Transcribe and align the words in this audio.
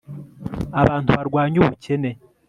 abantu 0.81 1.09
barwanye 1.17 1.57
ubukene 1.59 2.11